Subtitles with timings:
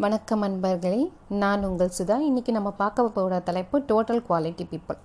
[0.00, 1.00] வணக்கம் அன்பர்களே
[1.40, 2.16] நான் உங்கள் சுதா.
[2.28, 4.98] இன்றைக்கி நம்ம பார்க்க போகிற தலைப்பு total quality people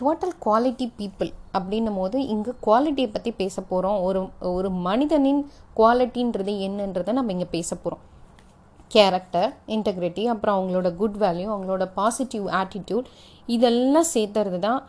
[0.00, 5.40] total quality people அப்படின்னும் போது இங்கே குவாலிட்டியை பற்றி பேச போகிறோம் ஒரு ஒரு மனிதனின்
[5.78, 8.04] குவாலிட்டின்றது என்னன்றதை நம்ம இங்கே பேச போகிறோம்
[8.90, 13.10] கேரக்டர் இன்டெகிரிட்டி அப்புறம் அவங்களோட குட் வேல்யூ அவங்களோட பாசிட்டிவ் ஆட்டிடியூட்
[13.46, 14.80] இதெல்லாம் சேர்த்துறது தான்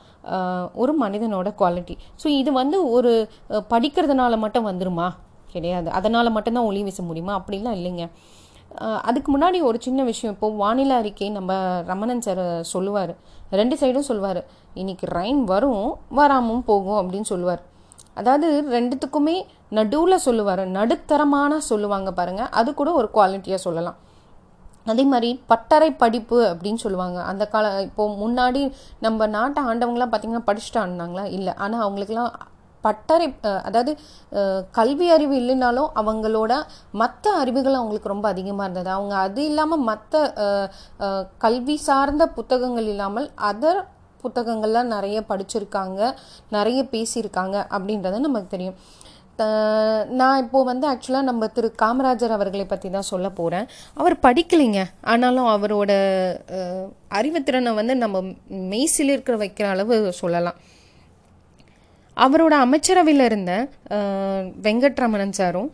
[0.73, 3.13] ஒரு மனிதனோட குவாலிட்டி ஸோ இது வந்து ஒரு
[3.73, 5.09] படிக்கிறதுனால மட்டும் வந்துருமா?
[5.55, 5.89] கிடையாது.
[5.97, 7.34] அதனால் மட்டும்தான் ஒளி வீச முடியுமா?
[7.39, 8.05] அப்படிலாம் இல்லைங்க.
[9.09, 10.34] அதுக்கு முன்னாடி ஒரு சின்ன விஷயம்.
[10.35, 11.57] இப்போ வானிலை அறிக்கை நம்ம
[11.91, 12.43] ரமணன் சார்
[12.73, 13.13] சொல்லுவார்.
[13.59, 14.41] ரெண்டு சைடும் சொல்லுவார்
[14.81, 15.85] இன்னைக்கு ரைன் வரும்
[16.20, 17.62] வராமல் போகும் அப்படின்னு சொல்லுவார்.
[18.20, 19.35] அதாவது ரெண்டுத்துக்குமே
[19.77, 20.63] நடுவில் சொல்லுவார்.
[20.77, 23.99] நடுத்தரமான சொல்லுவாங்க பாருங்கள் அது கூட ஒரு குவாலிட்டியாக சொல்லலாம்.
[24.91, 27.20] அதே மாதிரி பட்டறை படிப்பு அப்படின்னு சொல்லுவாங்க.
[27.31, 28.62] அந்த கால இப்போ முன்னாடி
[29.05, 31.53] நம்ம நாட்டை ஆண்டவங்களாம் பார்த்தீங்கன்னா படிச்சுட்டு ஆடினாங்களா இல்லை.
[31.65, 32.31] ஆனால் அவங்களுக்குலாம்
[32.85, 33.27] பட்டறை
[33.67, 33.91] அதாவது
[34.77, 36.53] கல்வி அறிவு இல்லைனாலும் அவங்களோட
[37.01, 38.89] மற்ற அறிவுகள் அவங்களுக்கு ரொம்ப அதிகமாக இருந்தது.
[38.97, 40.23] அவங்க அது இல்லாமல் மற்ற
[41.45, 43.81] கல்வி சார்ந்த புத்தகங்கள் இல்லாமல் அதர்
[44.25, 46.01] புத்தகங்கள்லாம் நிறைய படிச்சிருக்காங்க
[46.57, 48.77] நிறைய பேசியிருக்காங்க அப்படின்றது நமக்கு தெரியும்.
[50.20, 53.65] நான் இப்போது வந்து ஆக்சுவலாக நம்ம திரு காமராஜர் அவர்களை பற்றி தான் சொல்ல போகிறேன்
[53.99, 54.81] அவர் படிக்கலைங்க.
[55.12, 55.91] ஆனாலும் அவரோட
[57.20, 58.21] அறிவுத்திறனை வந்து நம்ம
[58.73, 60.59] மெய்சில் இருக்கிற வைக்கிற அளவு சொல்லலாம்.
[62.17, 63.53] அவரோட அமைச்சரவையில் இருந்த
[64.67, 65.69] வெங்கட்ரமணன் சாரும்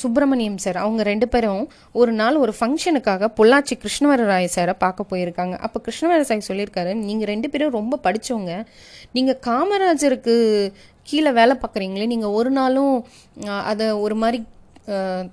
[0.00, 1.62] சுப்பிரமணியம் சார் அவங்க ரெண்டு பேரும்
[2.00, 5.54] ஒரு நாள் ஒரு ஃபங்க்ஷனுக்காக பொள்ளாச்சி கிருஷ்ணவரராய சாரை பார்க்க போயிருக்காங்க.
[5.66, 8.54] அப்போ கிருஷ்ணவர சொல்லியிருக்காரு நீங்கள் ரெண்டு பேரும் ரொம்ப படித்தவங்க
[9.16, 10.36] நீங்கள் காமராஜருக்கு
[11.08, 12.96] கீழே வேலை பார்க்குறீங்களே நீங்கள் ஒரு நாளும்
[13.70, 14.40] அதை ஒரு மாதிரி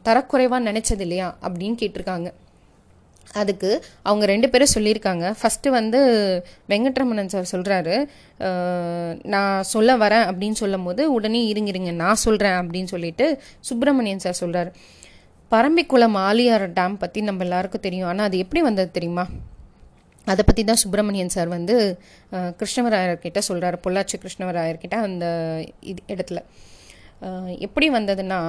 [0.08, 2.30] தரக்குறைவாக நினச்சது இல்லையா அப்படின்னு கேட்டிருக்காங்க.
[3.42, 3.70] அதுக்கு
[4.10, 5.26] அவங்க ரெண்டு பேரும் சொல்லியிருக்காங்க.
[5.40, 6.00] ஃபஸ்ட்டு வந்து
[6.72, 7.96] வெங்கட்ரமணன் சார் சொல்கிறாரு
[9.34, 13.28] நான் சொல்ல வரேன் அப்படின்னு சொல்லும் போது உடனே இருங்க இருங்க நான் சொல்கிறேன் அப்படின்னு சொல்லிட்டு
[13.70, 14.72] சுப்பிரமணியன் சார் சொல்கிறாரு
[15.52, 18.08] பரம்பிக்குளம் ஆலியார் டேம் பற்றி நம்ம எல்லாருக்கும் தெரியும்.
[18.12, 19.26] ஆனால் அது எப்படி வந்தது தெரியுமா?
[20.28, 21.76] அதை பற்றி தான் சுப்பிரமணியன் சார் வந்து
[22.60, 25.26] கிருஷ்ணவராயர்கிட்ட சொல்கிறாரு பொள்ளாச்சி கிருஷ்ணவராயர்கிட்ட அந்த
[25.92, 26.42] இது இடத்துல.
[27.68, 28.40] எப்படி வந்ததுன்னா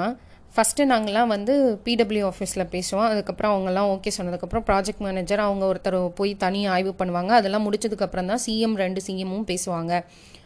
[0.54, 1.54] ஃபஸ்ட்டு நாங்கள்லாம் வந்து
[1.84, 3.08] பிடபிள்யூ ஆஃபீஸில் பேசுவோம்.
[3.12, 7.32] அதுக்கப்புறம் அவங்கெல்லாம் ஓகே சொன்னதுக்கப்புறம் ப்ராஜெக்ட் மேனேஜர் அவங்க ஒருத்தர் போய் தனி ஆய்வு பண்ணுவாங்க.
[7.40, 9.92] அதெல்லாம் முடிச்சதுக்கப்புறம் தான் சிஎம் ரெண்டு சிஎம்மும் பேசுவாங்க.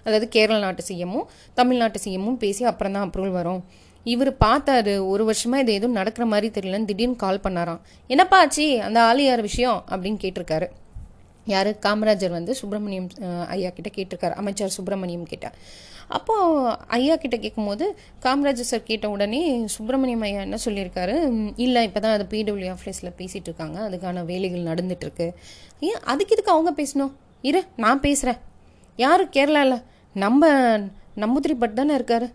[0.05, 1.27] அதாவது கேரள நாட்டு சிஎம்மும்
[1.61, 3.63] தமிழ்நாட்டு சிஎம்மும் பேசி அப்புறம் தான் அப்ரூவல் வரும்.
[4.13, 7.83] இவர் பார்த்தாரு ஒரு வருஷமாக இது எதுவும் நடக்கிற மாதிரி தெரியலன்னு திடீர்னு கால் பண்ணாராம்.
[8.07, 8.67] என்னப்பா ஆச்சு?
[8.87, 10.69] அந்த ஆலியார் விஷயம் அப்படின்னு கேட்டிருக்காரு.
[11.53, 11.71] யார்?
[11.87, 13.09] காமராஜர் வந்து சுப்பிரமணியம்
[13.55, 14.35] ஐயா கிட்ட கேட்டிருக்காரு.
[14.41, 15.47] அமைச்சர் சுப்பிரமணியம் கிட்ட.
[16.17, 17.85] அப்போது ஐயா கிட்ட கேட்கும்போது
[18.25, 19.41] காமராஜர் சார் கேட்ட உடனே
[19.75, 21.15] சுப்பிரமணியம் ஐயா என்ன சொல்லியிருக்காரு?
[21.65, 23.79] இல்லை இப்போ தான் அது பிடபிள்யூ ஆஃபீஸில் பேசிகிட்டு இருக்காங்க.
[23.89, 25.27] அதுக்கான வேலைகள் நடந்துகிட்ருக்கு
[25.89, 27.13] ஏன் அதுக்கு இதுக்கு அவங்க பேசணும்?
[27.51, 28.41] இரு நான் பேசுகிறேன்
[29.05, 29.25] யார்?
[29.37, 29.83] கேரளாவில்
[30.25, 30.53] நம்ம
[31.25, 32.27] நம்புதிரி பட் தானே இருக்காரு.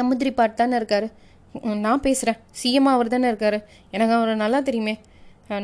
[0.00, 1.08] நம்புதிரி பாட் தானே இருக்காரு.
[1.86, 3.58] நான் பேசுகிறேன் சிஎம் அவர் தானே இருக்காரு.
[3.96, 4.94] எனக்கு அவரை நல்லா தெரியுமே.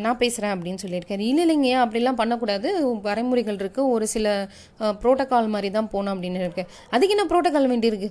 [0.04, 1.22] நான் பேசுகிறேன் அப்படின்னு சொல்லியிருக்காரு.
[1.30, 2.68] இல்லை இல்லைங்க அப்படிலாம் பண்ணக்கூடாது.
[3.06, 4.26] வரைமுறைகள் இருக்குது ஒரு சில
[5.02, 8.10] ப்ரோட்டோக்கால் மாதிரி தான் போகணும் அப்படின்னு இருக்கேன் அதுக்கு என்ன ப்ரோட்டோகால் வேண்டியிருக்கு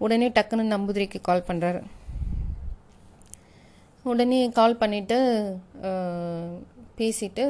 [0.00, 1.80] உடனே டக்குன்னு நம்புதிரிக்கு கால் பண்ணுறாரு
[4.04, 5.18] உடனே கால் பண்ணிவிட்டு
[7.00, 7.44] பேசிட்டு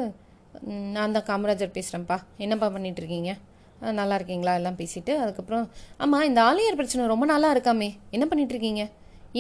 [0.95, 3.33] நான் தான் காமராஜர் பேசுகிறேன்ப்பா என்னப்பா பண்ணிகிட்ருக்கீங்க
[3.99, 4.53] நல்லா இருக்கீங்களா?
[4.59, 5.65] எல்லாம் பேசிவிட்டு அதுக்கப்புறம்
[6.05, 7.89] ஆமாம் இந்த ஆலையர் பிரச்சனை ரொம்ப நாளாக இருக்காமே.
[8.17, 8.85] என்ன பண்ணிகிட்ருக்கீங்க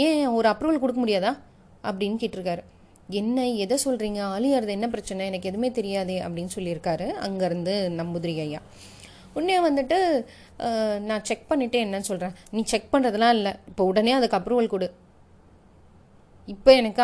[0.04, 1.32] ஏன் ஒரு அப்ரூவல் கொடுக்க முடியாதா?
[1.88, 2.62] அப்படின்னு கேட்டிருக்காரு.
[3.20, 8.60] என்ன எதை சொல்கிறீங்க ஆலியார்து என்ன பிரச்சனை எனக்கு எதுவுமே தெரியாதே அப்படின்னு சொல்லியிருக்காரு அங்கேருந்து நம்புதிரி ஐயா.
[9.36, 9.98] உடனே வந்துட்டு
[11.08, 13.52] நான் செக் பண்ணிவிட்டு என்னன்னு சொல்கிறேன் நீ செக் பண்ணுறதுலாம் இல்லை.
[13.70, 14.88] இப்போ உடனே அதுக்கு அப்ரூவல் கொடு.
[16.54, 17.02] இப்போ எனக்கு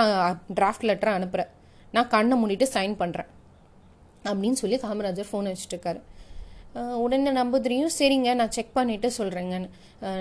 [0.59, 1.51] டிராஃப்ட் லெட்டரை அனுப்புகிறேன்
[1.97, 3.31] நான் கண்ணை மூடிட்டு சைன் பண்ணுறேன்
[4.31, 6.01] அப்படின்னு சொல்லி காமராஜர் ஃபோன் வச்சுட்டு இருக்காரு.
[7.03, 9.69] உடனே நம்புதிரியும் சரிங்க நான் செக் பண்ணிவிட்டு சொல்கிறேங்கன்னு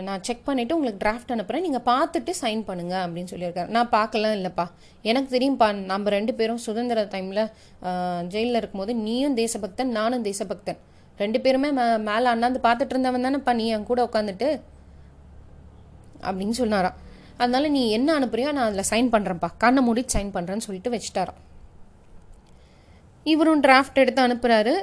[0.08, 3.70] நான் செக் பண்ணிவிட்டு உங்களுக்கு டிராஃப்ட் அனுப்புகிறேன் நீங்கள் பார்த்துட்டு சைன் பண்ணுங்கள் அப்படின்னு சொல்லியிருக்காரு.
[3.76, 4.66] நான் பார்க்கலாம் இல்லைப்பா.
[5.10, 7.44] எனக்கு தெரியும்ப்பா நம்ம ரெண்டு பேரும் சுதந்திர டைமில்
[8.34, 10.80] ஜெயிலில் இருக்கும்போது நீயும் தேசபக்தன் நானும் தேசபக்தன்.
[11.22, 14.50] ரெண்டு பேருமே மே மேலே அண்ணாந்து பார்த்துட்டு இருந்தவன் தானேப்பா நீ என் கூட உட்காந்துட்டு
[16.28, 16.98] அப்படின்னு சொன்னாரான்
[17.42, 21.42] அதனால் நீ என்ன அனுப்புறியோ நான் அதில் சைன் பண்ணுறேன்ப்பா கண்ணை மூடி சைன் பண்ணுறேன்னு சொல்லிட்டு வச்சுட்டாரான்
[23.32, 24.74] இவரும் டிராஃப்ட் எடுத்து அனுப்புகிறாரு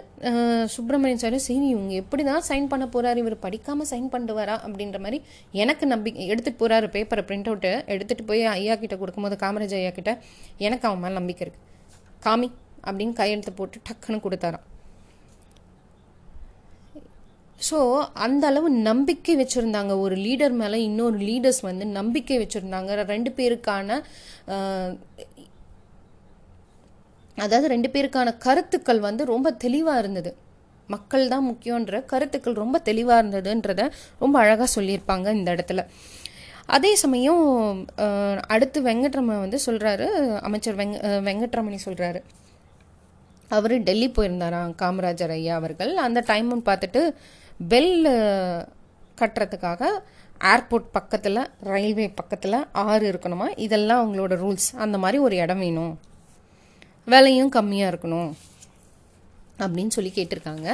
[0.75, 5.01] சுப்பிரமணியன் சார் சரி இவங்க எப்படி தான் சைன் பண்ண போகிறாரு இவர் படிக்காமல் சைன் பண்ணிட்டு வரா அப்படின்ற
[5.05, 5.19] மாதிரி
[5.63, 10.15] எனக்கு நம்பிக்கை எடுத்துகிட்டு போகிறாரு பேப்பரை பிரிண்ட் அவுட்டு எடுத்துகிட்டு போய் ஐயா கிட்ட கொடுக்கும்போது காமராஜ் ஐயா கிட்ட
[10.69, 11.67] எனக்கு அவன் மேலே நம்பிக்கை இருக்குது
[12.27, 12.51] காமி
[12.89, 14.67] அப்படின்னு கையெழுத்து போட்டு டக்குன்னு கொடுத்தாராம்.
[17.69, 17.79] ஸோ
[18.25, 19.93] அந்த அளவு நம்பிக்கை வச்சுருந்தாங்க.
[20.05, 22.91] ஒரு லீடர் மேலே இன்னொரு லீடர்ஸ் வந்து நம்பிக்கை வச்சுருந்தாங்க.
[23.13, 23.99] ரெண்டு பேருக்கான
[27.37, 30.33] அதாவது ரெண்டு பேருக்கான கருத்துக்கள் வந்து ரொம்ப தெளிவாக இருந்தது.
[30.95, 33.83] மக்கள் தான் முக்கியன்ற கருத்துக்கள் ரொம்ப தெளிவாக இருந்ததுன்றத
[34.23, 35.83] ரொம்ப அழகாக சொல்லியிருப்பாங்க இந்த இடத்துல.
[36.77, 37.45] அதே சமயம்
[38.55, 40.07] அடுத்து வெங்கட்ரமன் வந்து சொல்கிறாரு
[40.49, 40.99] அமைச்சர் வெங்க
[41.29, 42.21] வெங்கட்ரமணி சொல்கிறாரு
[43.57, 45.93] அவர் டெல்லி போயிருந்தாராம் காமராஜர் ஐயா அவர்கள்.
[46.07, 47.01] அந்த டைமும் பார்த்துட்டு
[47.73, 47.95] பெல்
[49.21, 49.89] கட்டுறதுக்காக
[50.53, 51.41] ஏர்போர்ட் பக்கத்தில்
[51.71, 53.49] ரயில்வே பக்கத்தில் ஆறு இருக்கணுமா?
[53.67, 55.93] இதெல்லாம் அவங்களோட ரூல்ஸ் அந்த மாதிரி ஒரு இடம் வேணும்.
[57.07, 58.31] விலையும் கம்மியாக இருக்கணும்
[59.63, 60.69] அப்படின்னு சொல்லி கேட்டிருக்காங்க.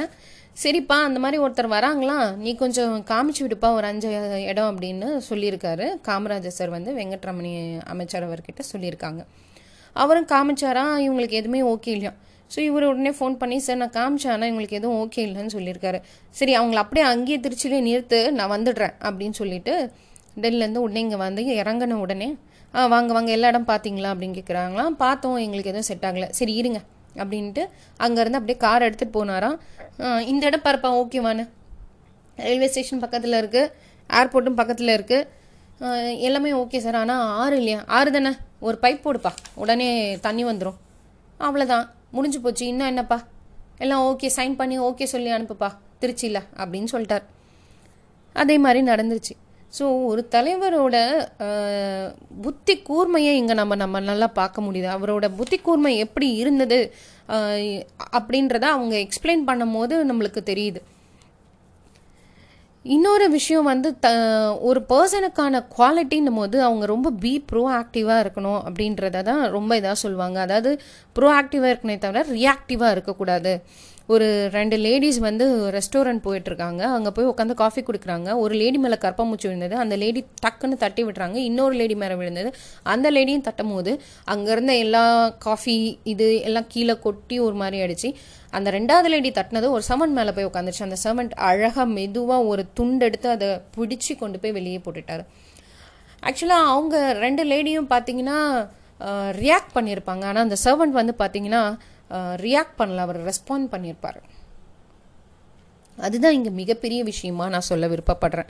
[0.63, 2.17] சரிப்பா அந்த மாதிரி ஒருத்தர் வராங்களா?
[2.43, 4.09] நீ கொஞ்சம் காமிச்சு விடுப்பா ஒரு அஞ்சு
[4.51, 5.87] இடம் அப்படின்னு சொல்லியிருக்காரு.
[6.07, 7.51] காமராஜர் சார் வந்து வெங்கட்ரமணி
[7.93, 9.21] அமைச்சர் அவர்கிட்ட சொல்லியிருக்காங்க.
[9.95, 10.85] அவரும் காமிச்சாரா?
[11.05, 12.13] இவங்களுக்கு எதுவுமே ஓகே இல்லையா?
[12.53, 15.99] ஸோ இவர் உடனே ஃபோன் பண்ணி சார் நான் காமிச்சேன் ஆனால் இவங்களுக்கு எதுவும் ஓகே இல்லைன்னு சொல்லியிருக்காரு.
[16.29, 19.73] சரி அவங்கள அப்படியே அங்கேயே திருச்சியிலே நிறுத்து நான் வந்துடுறேன் அப்படின்னு சொல்லிட்டு
[20.43, 22.29] டெல்லிலேருந்து உடனே இங்கே வந்து இறங்கின உடனே
[22.75, 26.27] ஆ வாங்க வாங்க எல்லா இடம் பார்த்தீங்களா அப்படின்னு கேட்குறாங்களாம் பார்த்தோம் எங்களுக்கு எதுவும் செட் ஆகலை.
[26.39, 26.79] சரி இருங்க
[27.21, 27.63] அப்படின்ட்டு
[28.05, 29.57] அங்கேருந்து அப்படியே கார் எடுத்துகிட்டு போனாராம்.
[30.31, 31.45] இந்த இடம் பார்ப்பா ஓகேவான்னு
[32.47, 33.71] ரயில்வே ஸ்டேஷன் பக்கத்தில் இருக்குது
[34.19, 35.35] ஏர்போர்ட்டும் பக்கத்தில் இருக்குது
[36.27, 37.79] எல்லாமே ஓகே சார் ஆனால் ஆறு இல்லையா?
[37.97, 38.31] ஆறு தானே?
[38.67, 39.31] ஒரு பைப் போடுப்பா.
[39.63, 39.89] உடனே
[40.25, 40.77] தண்ணி வந்துடும்
[41.47, 41.85] அவ்வளோதான்
[42.15, 42.63] முடிஞ்சு போச்சு.
[42.71, 43.17] இன்னும் என்னப்பா?
[43.83, 45.69] எல்லாம் ஓகே சைன் பண்ணி ஓகே சொல்லி அனுப்புப்பா.
[46.01, 47.25] திருச்சியில் அப்படின்னு சொல்லிட்டார்.
[48.43, 49.35] அதே மாதிரி நடந்துருச்சு.
[49.77, 50.97] ஸோ ஒரு தலைவரோட
[52.45, 54.89] புத்தி கூர்மையை இங்கே நம்ம நம்ம நல்லா பார்க்க முடியுது.
[54.97, 56.79] அவரோட புத்தி கூர்மை எப்படி இருந்தது
[58.17, 60.81] அப்படின்றத அவங்க எக்ஸ்பிளைன் பண்ணும்போது நம்மளுக்கு தெரியுது.
[62.95, 64.09] இன்னொரு விஷயம் வந்து த
[64.67, 70.37] ஒரு பர்சனுக்கான குவாலிட்டின்னும் போது அவங்க ரொம்ப பி ப்ரோ ஆக்டிவாக இருக்கணும் அப்படின்றத தான் ரொம்ப இதாக சொல்லுவாங்க.
[70.45, 70.71] அதாவது
[71.17, 73.53] ப்ரோ ஆக்டிவாக இருக்கணே தவிர ரியாக்டிவாக இருக்கக்கூடாது.
[74.13, 75.45] ஒரு ரெண்டு லேடிஸ் வந்து
[75.75, 76.81] ரெஸ்டாரண்ட் போயிட்டுருக்காங்க.
[76.97, 78.29] அங்கே போய் உட்காந்து காஃபி கொடுக்குறாங்க.
[78.43, 79.75] ஒரு லேடி மேலே கற்பமூச்சி விழுந்தது.
[79.83, 81.37] அந்த லேடி டக்குன்னு தட்டி விட்டுறாங்க.
[81.49, 82.49] இன்னொரு லேடி மேலே விழுந்தது.
[82.93, 83.93] அந்த லேடியும் தட்டும் போது
[84.33, 85.03] அங்கேருந்த எல்லா
[85.47, 85.75] காஃபி
[86.13, 88.11] இது எல்லாம் கீழே கொட்டி ஒரு மாதிரி ஆயிடுச்சு.
[88.57, 93.29] அந்த ரெண்டாவது லேடி தட்டினது ஒரு சமன் மேலே போய் உட்காந்துருச்சு அந்த சர்வெண்ட் அழகாக மெதுவாக ஒரு துண்டெடுத்து
[93.35, 95.25] அதை பிடிச்சி கொண்டு போய் வெளியே போட்டுட்டாரு.
[96.27, 96.95] ஆக்சுவலாக அவங்க
[97.25, 98.39] ரெண்டு லேடியும் பார்த்தீங்கன்னா
[99.43, 101.61] ரியாக்ட் பண்ணியிருப்பாங்க ஆனால் அந்த சர்வெண்ட் வந்து பார்த்தீங்கன்னா
[102.45, 104.19] ரியாக்ட் பண்ணல அவர் ரெஸ்பாண்ட் பண்ணியிருப்பார்
[105.97, 108.49] அதுதான் இங்கே மிகப்பெரிய விஷயமா நான் சொல்ல விருப்பப்படுறேன்.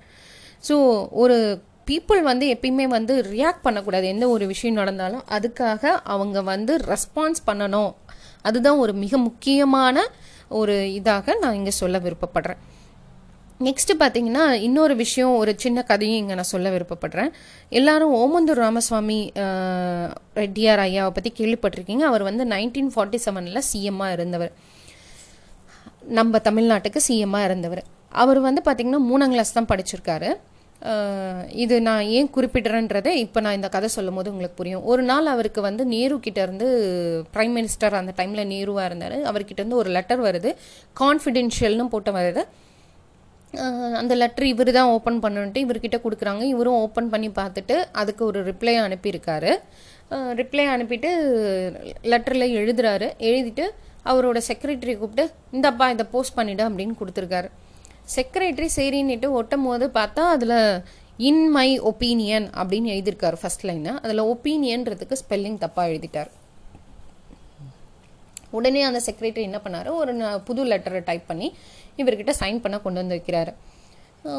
[0.68, 0.76] ஸோ
[1.24, 4.08] ஒரு பீப்புள் வந்து எப்பயுமே வந்து ரியாக்ட் பண்ணக்கூடாது.
[4.08, 7.94] எந்த ஒரு விஷயம் நடந்தாலும் அதுக்காக அவங்க வந்து ரெஸ்பான்ஸ் பண்ணணும்.
[8.42, 10.04] அதுதான் ஒரு மிக முக்கியமான
[10.60, 12.62] ஒரு இதாக நான் இங்கே சொல்ல விருப்பப்படுறேன்.
[13.66, 17.32] நெக்ஸ்ட் பார்த்தீங்கன்னா இன்னொரு விஷயம் ஒரு சின்ன கதையும் இங்கே நான் சொல்ல விருப்பப்படுறேன்.
[17.80, 19.20] எல்லாரும் ஓமந்தூர் ராமசுவாமி
[20.42, 22.04] ரெட்டியார் ஐயாவை பற்றி கேள்விப்பட்டிருக்கீங்க.
[22.12, 24.52] அவர் வந்து நைன்டீன் ஃபார்ட்டி செவனில் சிஎம்மாக இருந்தவர்.
[26.20, 27.82] நம்ம தமிழ்நாட்டுக்கு சிஎம்மாக இருந்தவர்.
[28.24, 30.30] அவர் வந்து பார்த்திங்கன்னா மூணாம் கிளாஸ் தான் படிச்சிருக்காரு.
[31.64, 34.84] இது நான் ஏன் குறிப்பிடுறேன்றதை இப்போ நான் இந்த கதை சொல்லும் போது உங்களுக்கு புரியும்.
[34.92, 39.18] ஒரு நாள் அவருக்கு வந்து நேரு கிட்டேருந்து இருந்து பிரைம் மினிஸ்டர் அந்த டைமில் நேருவாக இருந்தார்.
[39.32, 40.52] அவர்கிட்ட இருந்து ஒரு லெட்டர் வருது.
[41.02, 42.44] கான்ஃபிடென்ஷியல்னு போட்ட வருது.
[44.00, 46.44] அந்த லெட்டர் இவர் தான் ஓப்பன் பண்ணுன்ட்டு இவர்கிட்ட கொடுக்குறாங்க.
[46.54, 49.52] இவரும் ஓப்பன் பண்ணி பார்த்துட்டு அதுக்கு ஒரு ரிப்ளை அனுப்பியிருக்காரு.
[50.40, 51.10] ரிப்ளை அனுப்பிட்டு
[52.14, 53.08] லெட்டரில் எழுதுறாரு.
[53.30, 53.66] எழுதிட்டு
[54.12, 55.26] அவரோட செக்ரட்டரி கூப்பிட்டு
[55.58, 57.50] இந்தப்பா இதை போஸ்ட் பண்ணிடு அப்படின்னு கொடுத்துருக்காரு.
[58.16, 60.60] செக்ரட்டரி சரின்னுட்டு ஒட்டும் போது பார்த்தா அதில்
[61.30, 66.30] இன் மை ஒப்பீனியன் அப்படின்னு எழுதியிருக்காரு ஃபர்ஸ்ட் லைனை அதில் ஒப்பீனியன்றதுக்கு ஸ்பெல்லிங் தப்பாக எழுதிட்டார்.
[68.52, 69.90] உடனே அந்த செக்ரட்டரி என்ன பண்ணாரு?
[70.02, 70.14] ஒரு
[70.48, 71.48] புது லெட்டரை டைப் பண்ணி
[72.02, 73.54] இவர்கிட்ட சைன் பண்ண கொண்டு வந்து வைக்கிறாரு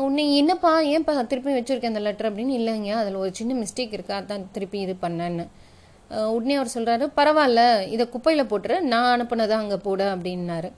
[0.07, 2.55] உன்னை என்னப்பா ஏன்ப்பா திருப்பி வச்சுருக்கேன் அந்த லெட்டர் அப்படின்னு?
[2.61, 5.45] இல்லைங்க அதில் ஒரு சின்ன மிஸ்டேக் இருக்கு அதான் திருப்பி இது பண்ணேன்னு.
[6.35, 7.63] உடனே அவர் சொல்கிறாரு பரவாயில்ல
[7.95, 10.71] இதை குப்பையில் போட்டுரு நான் அனுப்புனதை அங்கே போடு அப்படின்னாரு.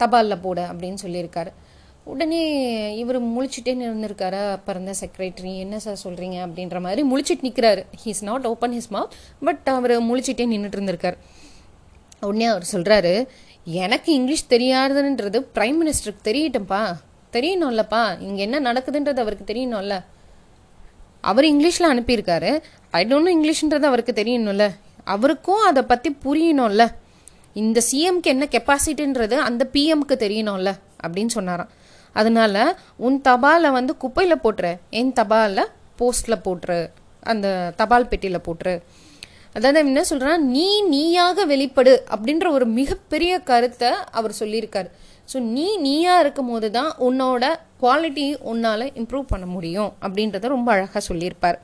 [0.00, 1.52] தபாலில் போடு அப்படின்னு சொல்லியிருக்காரு.
[2.12, 2.40] உடனே
[3.00, 8.46] இவர் முழிச்சிட்டே இருந்திருக்காரு பிறந்த இருந்த செக்ரட்டரி என்ன சார் சொல்கிறீங்க அப்படின்ற மாதிரி முழிச்சிட்டு நிற்கிறாரு he's not
[8.50, 9.14] open his mouth
[9.46, 11.16] but அவர் முழிச்சிட்டே நின்றுட்டு இருந்திருக்காரு.
[12.26, 13.26] உடனே அவர் சொல்கிறாரு
[13.64, 16.94] எனக்கு இங்கிலீஷ் தெரியாதுன்றது பிரைம் மினிஸ்டருக்கு தெரியட்டும்ப்பா
[17.32, 18.20] தெரியணும்லப்பா.
[18.20, 20.04] இங்கே என்ன நடக்குதுன்றது அவருக்கு தெரியணும்ல.
[21.20, 24.70] அவர் இங்கிலீஷில் அனுப்பியிருக்காரு ஐ டோன்ட் இங்கிலீஷ்ன்றது அவருக்கு தெரியணும்ல.
[25.04, 26.88] அவருக்கும் அதை பற்றி புரியணும்ல.
[27.54, 30.74] இந்த சிஎம்க்கு என்ன கெப்பாசிட்டின்றது அந்த பிஎம்க்கு தெரியணும்ல.
[31.06, 31.68] அப்படின்னு சொன்னாராம்.
[32.12, 34.76] அதனால உன் தபாலை வந்து குப்பையில் போட்டுரு.
[34.90, 35.64] என் தபாலில்
[35.98, 36.90] போஸ்ட்டில் போட்டுரு.
[37.22, 38.82] அந்த தபால் பெட்டியில் போட்டுரு.
[39.56, 44.88] அதாவது என்ன சொல்கிறான் நீ நீயாக வெளிப்படு அப்படின்ற ஒரு மிகப்பெரிய கருத்தை அவர் சொல்லியிருக்காரு.
[45.32, 47.44] ஸோ நீ நீயா இருக்கும் போது தான் உன்னோட
[47.82, 51.58] குவாலிட்டி உன்னால் இம்ப்ரூவ் பண்ண முடியும் அப்படின்றத ரொம்ப அழகாக சொல்லியிருப்பார்.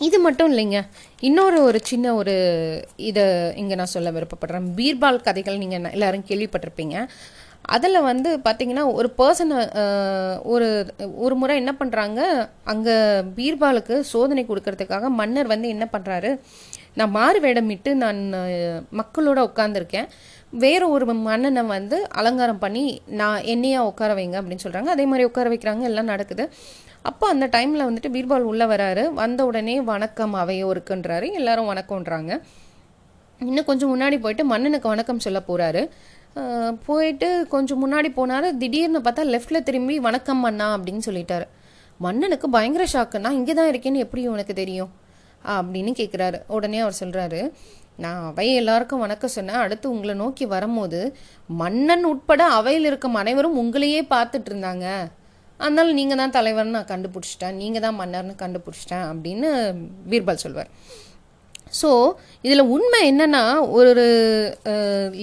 [0.00, 0.78] இது மட்டும் இல்லைங்க.
[1.28, 2.34] இன்னொரு ஒரு சின்ன ஒரு
[3.10, 3.24] இதை
[3.60, 4.66] இங்கே நான் சொல்ல விருப்பப்படுறேன்.
[4.78, 6.96] பீர்பால் கதைகள் நீங்கள் எல்லாரும் கேள்விப்பட்டிருப்பீங்க.
[7.74, 9.58] அதில் வந்து பார்த்தீங்கன்னா ஒரு பர்சனை
[10.52, 10.68] ஒரு
[11.24, 12.20] ஒரு முறை என்ன பண்ணுறாங்க
[12.72, 12.94] அங்கே
[13.36, 16.30] பீர்பாலுக்கு சோதனை கொடுக்கறதுக்காக மன்னர் வந்து என்ன பண்ணுறாரு
[16.98, 18.20] நான் மாறு வேடமிட்டு நான்
[19.00, 20.08] மக்களோட உட்காந்துருக்கேன்
[20.64, 22.84] வேற ஒரு மன்னனை வந்து அலங்காரம் பண்ணி
[23.20, 26.46] நான் என்னையா உட்கார வைங்க அப்படின்னு சொல்கிறாங்க அதே மாதிரி உட்கார வைக்கிறாங்க எல்லாம் நடக்குது.
[27.10, 29.04] அப்போ அந்த டைமில் வந்துட்டு பீர்பால் உள்ளே வராரு.
[29.20, 32.32] வந்த உடனே வணக்கம் அவையோருக்குன்றாரு எல்லாரும் வணக்கம்ன்றாங்க.
[33.40, 35.84] இன்னும் கொஞ்சம் முன்னாடி போயிட்டு மன்னனுக்கு வணக்கம் சொல்ல போகிறாரு
[36.88, 38.46] போயிட்டு கொஞ்சம் முன்னாடி போனார்.
[38.60, 41.46] திடீர்னு பார்த்தா லெஃப்டில் திரும்பி வணக்கம் மன்னா அப்படின்னு சொல்லிட்டாரு.
[42.04, 44.90] மன்னனுக்கு பயங்கர ஷாக்குன்னா இங்கே தான் இருக்கேன்னு எப்படி உனக்கு தெரியும்?
[45.56, 47.40] அப்படின்னு கேட்குறாரு உடனே அவர் சொல்கிறாரு
[48.02, 49.62] நான் அவை எல்லாருக்கும் வணக்கம் சொன்னேன்.
[49.64, 51.00] அடுத்து உங்களை நோக்கி வரும்போது
[51.62, 54.86] மன்னன் உட்பட அவையில் இருக்கும் அனைவரும் உங்களையே பார்த்துட்டு இருந்தாங்க.
[55.60, 57.58] அதனால் நீங்கள் தான் தலைவர்னு நான் கண்டுபிடிச்சிட்டேன்.
[57.62, 59.04] நீங்கள் தான் மன்னர்னு கண்டுபிடிச்சிட்டேன்.
[59.10, 59.48] அப்படின்னு
[60.12, 60.70] பீர்பால் சொல்வார்.
[61.80, 61.90] ஸோ
[62.46, 63.42] இதில் உண்மை என்னென்னா
[63.78, 64.06] ஒரு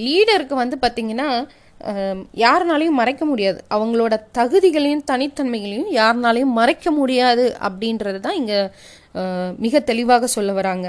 [0.06, 1.30] லீடருக்கு வந்து பார்த்திங்கன்னா
[2.44, 3.60] யாருனாலையும் மறைக்க முடியாது.
[3.76, 8.58] அவங்களோட தகுதிகளையும் தனித்தன்மைகளையும் யாருனாலையும் மறைக்க முடியாது அப்படின்றது தான் இங்கே
[9.66, 10.88] மிக தெளிவாக சொல்ல வராங்க.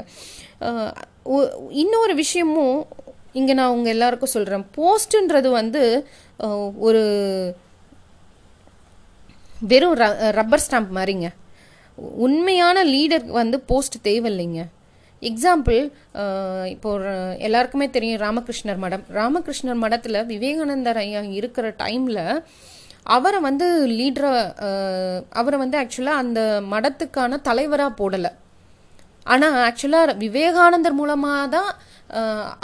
[1.82, 2.78] இன்னொரு விஷயமும்
[3.38, 5.82] இங்கே நான் உங்கள் எல்லாருக்கும் சொல்கிறேன் போஸ்ட்டுன்றது வந்து
[6.86, 7.02] ஒரு
[9.70, 9.96] வெறும்
[10.38, 11.28] ரப்பர் ஸ்டாம்ப் மாதிரிங்க
[12.26, 14.60] உண்மையான லீடர் வந்து போஸ்ட் தேவையில்லைங்க.
[15.30, 15.80] எக்ஸாம்பிள்
[16.74, 16.90] இப்போ
[17.46, 19.04] எல்லாருக்குமே தெரியும் ராமகிருஷ்ணர் மடம்.
[19.18, 22.22] ராமகிருஷ்ணர் மடத்தில் விவேகானந்தர் ஐயா இருக்கிற டைமில்
[23.06, 23.66] அவரை வந்து
[23.98, 24.30] லீடரை
[25.40, 26.40] அவரை வந்து ஆக்சுவலாக அந்த
[26.72, 28.30] மடத்துக்கான தலைவராக போடலை.
[29.32, 31.70] ஆனால் ஆக்சுவலாக விவேகானந்தர் மூலமாக தான்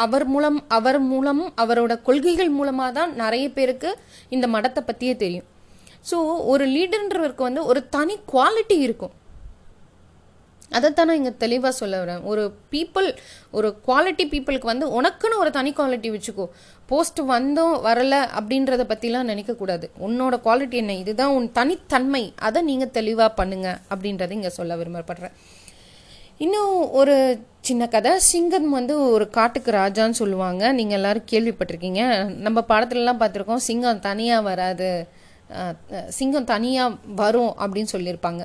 [0.04, 3.90] அவர் மூலம் அவர் மூலம் அவரோட கொள்கைகள் மூலமாக தான் நிறைய பேருக்கு
[4.36, 5.46] இந்த மடத்தை பற்றியே தெரியும்.
[6.10, 6.16] ஸோ
[6.52, 9.14] ஒரு லீடர்ன்றவருக்கு வந்து ஒரு தனி குவாலிட்டி இருக்கும்.
[10.70, 12.22] அதைத்தான் நான் இங்கே தெளிவாக சொல்ல வரேன்.
[12.30, 12.42] ஒரு
[12.72, 13.08] பீப்புள்
[13.56, 16.46] ஒரு குவாலிட்டி பீப்புளுக்கு வந்து உனக்குன்னு ஒரு தனி குவாலிட்டி வச்சுக்கோ.
[16.90, 20.96] போஸ்ட் வந்தோம் வரலை அப்படின்றத பற்றிலாம் நினைக்கக்கூடாது உன்னோட குவாலிட்டி என்ன?
[21.02, 22.24] இதுதான் உன் தனித்தன்மை.
[22.48, 25.36] அதை நீங்கள் தெளிவாக பண்ணுங்க அப்படின்றத இங்கே சொல்ல விரும்பப்படுறேன்.
[26.44, 27.14] இன்னும் ஒரு
[27.66, 28.10] சின்ன கதை.
[28.30, 30.72] சிங்கம் வந்து ஒரு காட்டுக்கு ராஜான்னு சொல்லுவாங்க.
[30.78, 32.02] நீங்கள் எல்லாரும் கேள்விப்பட்டிருக்கீங்க.
[32.46, 33.64] நம்ம படத்துலலாம் பார்த்துருக்கோம்.
[33.68, 34.90] சிங்கம் தனியாக வராது.
[36.18, 38.44] சிங்கம் தனியாக வரும் அப்படின்னு சொல்லியிருப்பாங்க.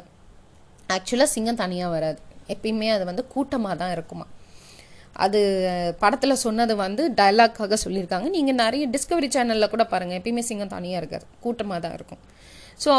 [0.95, 2.19] ஆக்சுவலாக சிங்கம் தனியாக வராது.
[2.53, 4.25] எப்பயுமே அது வந்து கூட்டமாக தான் இருக்குமா.
[5.23, 5.39] அது
[6.01, 8.27] படத்தில் சொன்னது வந்து டைலாக்காக சொல்லியிருக்காங்க.
[8.35, 11.25] நீங்கள் நிறைய டிஸ்கவரி சேனலில் கூட பாருங்கள் எப்பயுமே சிங்கம் தனியாக இருக்காது.
[11.45, 12.21] கூட்டமாக தான் இருக்கும்.
[12.83, 12.91] ஸோ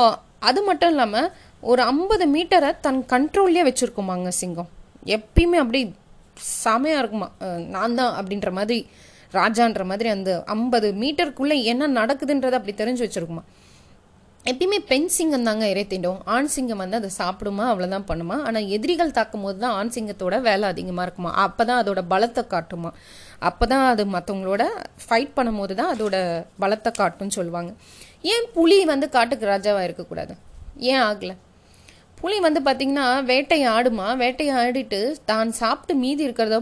[0.48, 1.28] அது மட்டும் இல்லாமல்
[1.70, 4.70] ஒரு ஐம்பது மீட்டரை தன் கண்ட்ரோல்லே வச்சுருக்குமாங்க சிங்கம்.
[5.16, 5.80] எப்பயுமே அப்படி
[6.64, 7.28] செமையாக இருக்குமா.
[7.74, 8.78] நான் தான் அப்படின்ற மாதிரி
[9.38, 13.42] ராஜான்ற மாதிரி அந்த ஐம்பது மீட்டருக்குள்ளே என்ன நடக்குதுன்றதை அப்படி தெரிஞ்சு வச்சுருக்குமா.
[14.50, 16.16] எப்பயுமே பெண் சிங்கம் தாங்க இறை தீண்டும்.
[16.34, 18.36] ஆண் சிங்கம் வந்து அதை சாப்பிடுமா அவ்வளோதான் பண்ணுமா?
[18.46, 21.30] ஆனால் எதிரிகள் தாக்கும் போது தான் ஆண் சிங்கத்தோட வேலை அதிகமாக இருக்குமா?
[21.42, 22.90] அப்போ தான் அதோட பலத்தை காட்டுமா?
[23.48, 24.64] அப்போ தான் அது மற்றவங்களோட
[25.04, 26.16] ஃபைட் பண்ணும் போது தான் அதோட
[26.64, 27.70] பலத்தை காட்டும்னு சொல்லுவாங்க.
[28.32, 30.34] ஏன் புலி வந்து காட்டுக்கு ராஜாவாக இருக்கக்கூடாது?
[30.90, 31.36] ஏன் ஆகலை?
[32.22, 34.08] புலி வந்து பார்த்திங்கன்னா வேட்டை ஆடுமா?
[34.24, 36.60] வேட்டை ஆடிட்டு தான் சாப்பிட்டு மீதி இருக்கிறத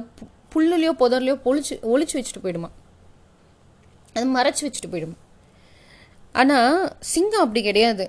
[0.55, 2.73] புல்லுலையோ புதர்லையோ பொழிச்சு ஒழிச்சு வச்சுட்டு போயிடுமா?
[4.15, 5.19] அது மறைச்சி வச்சுட்டு போயிடுமா?
[6.35, 6.75] ஆனால்
[7.13, 8.05] சிங்கம் அப்படி கிடையாது.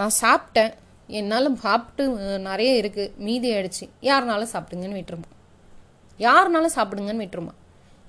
[0.00, 0.72] நான் சாப்பிட்டேன்.
[1.18, 2.04] என்னால் சாப்பிட்டு
[2.48, 3.84] நிறைய இருக்குது மீதி ஆயிடுச்சு.
[4.10, 5.30] யாருனாலும் சாப்பிடுங்கன்னு விட்டுருமா?
[6.26, 7.54] யாருனாலும் சாப்பிடுங்கன்னு விட்டுருமா?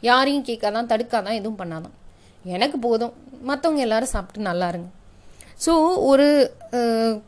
[0.02, 1.96] யாரையும் கேட்காதான் தடுக்காதான் எதுவும் பண்ணாதான்.
[2.56, 3.14] எனக்கு போதும்.
[3.50, 4.90] மற்றவங்க எல்லாரும் சாப்பிட்டு நல்லா இருங்க.
[5.66, 5.74] ஸோ
[6.12, 6.28] ஒரு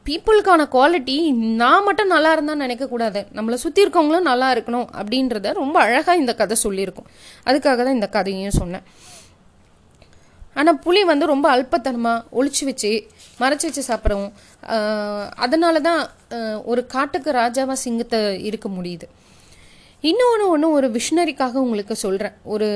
[0.08, 1.16] பீப்புளுக்கான குவாலிட்டி
[1.62, 3.22] நான் மட்டும் நல்லா இருந்தான்னு நினைக்கக்கூடாது.
[3.38, 7.08] நம்மளை சுற்றி இருக்கவங்களும் நல்லா இருக்கணும் அப்படின்றத ரொம்ப அழகாக இந்த கதை சொல்லியிருக்கும்.
[7.50, 8.86] அதுக்காக தான் இந்த கதையும் சொன்னேன்.
[10.58, 12.92] ஆனால் புலி வந்து ரொம்ப அல்பத்தனமாக ஒழிச்சு வச்சு
[13.42, 14.34] மறைச்சி வச்சு சாப்பிடவும்
[15.46, 16.02] அதனால தான்
[16.72, 19.08] ஒரு காட்டுக்கு ராஜாவாக சிங்கத்தை இருக்க முடியுது.
[20.04, 22.68] இன்னொன்று ஒன்று ஒரு விஷனரிக்காக உங்களுக்கு சொல்கிறேன் ஒரு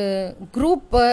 [0.56, 1.04] குரூப்பை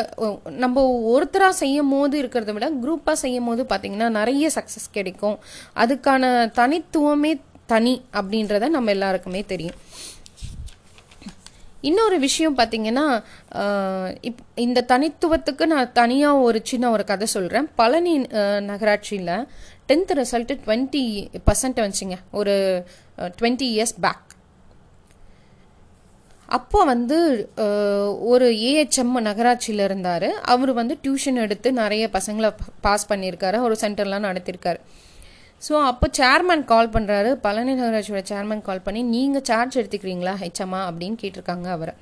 [0.64, 0.84] நம்ம
[1.14, 5.36] ஒருத்தராக செய்யும் போது இருக்கிறத விட குரூப்பாக செய்யும் போது பார்த்திங்கன்னா நிறைய சக்ஸஸ் கிடைக்கும்.
[5.82, 7.32] அதுக்கான தனித்துவமே
[7.72, 9.78] தனி அப்படின்றத நம்ம எல்லாருக்குமே தெரியும்.
[11.80, 13.06] இன்னொரு விஷயம் பார்த்தீங்கன்னா
[14.20, 18.14] இப் இந்த தனித்துவத்துக்கு நான் தனியாக ஒரு சின்ன ஒரு கதை சொல்கிறேன் பழனி
[18.70, 19.34] நகராட்சியில்
[19.88, 21.04] டென்த் ரிசல்ட்டு டுவெண்ட்டி
[21.46, 22.16] பர்சன்ட் வந்துச்சிங்க.
[22.30, 22.54] ஒரு
[23.18, 24.24] டுவெண்ட்டி இயர்ஸ் பேக்
[26.46, 27.16] அப்போ வந்து
[28.32, 30.28] ஒரு ஏஹெச்எம் நகராட்சியில் இருந்தார்.
[30.52, 33.58] அவர் வந்து டியூஷன் எடுத்து நிறைய பசங்களை பாஸ் பண்ணியிருக்காரு.
[33.66, 34.80] ஒரு சென்டர்லாம் நடத்தியிருக்காரு.
[35.66, 41.16] ஸோ அப்போ சேர்மேன் கால் பண்ணுறாரு பழனி நகராட்சியோட சேர்மேன் கால் பண்ணி நீங்கள் சார்ஜ் எடுத்துக்கிறீங்களா ஹெச்எம்மா அப்படின்னு
[41.22, 41.94] கேட்டிருக்காங்க அவரை.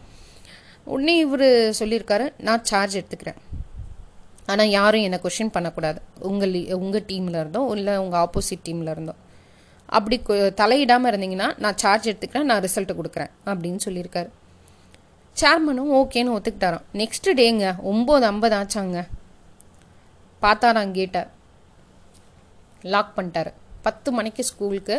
[0.92, 1.46] உடனே இவர்
[1.78, 3.38] சொல்லியிருக்காரு நான் சார்ஜ் எடுத்துக்கிறேன்.
[4.52, 6.00] ஆனால் யாரும் என்னை கொஷின் பண்ணக்கூடாது.
[6.30, 9.14] உங்கள் உங்கள் டீமில் இருந்தோ இல்லை உங்கள் ஆப்போசிட் டீமில் இருந்தோ
[9.96, 10.16] அப்படி
[10.60, 14.30] தலையிடாமல் இருந்தீங்கன்னா நான் சார்ஜ் எடுத்துக்கிறேன் நான் ரிசல்ட்டு கொடுக்குறேன் அப்படின்னு சொல்லியிருக்காரு.
[15.36, 16.86] சேர்மனும் ஓகேன்னு ஒத்துக்கிட்டாராம்.
[17.00, 19.00] நெக்ஸ்ட் டேங்க ஒம்பது ஐம்பது ஆச்சாங்க.
[20.42, 21.22] பார்த்தாராம் கேட்டை
[22.94, 23.50] லாக் பண்ணிட்டாரு.
[23.86, 24.96] பத்து மணிக்கு ஸ்கூலுக்கு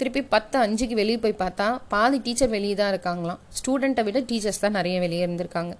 [0.00, 3.40] திருப்பி பத்து அஞ்சுக்கு வெளியே போய் பார்த்தா பாதி டீச்சர் வெளியே தான் இருக்காங்களாம்.
[3.58, 5.74] ஸ்டூடெண்ட்டை விட டீச்சர்ஸ் தான் நிறைய வெளியே இருந்திருக்காங்க.